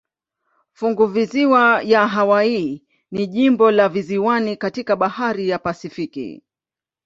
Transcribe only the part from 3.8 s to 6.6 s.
visiwani katika bahari ya Pasifiki.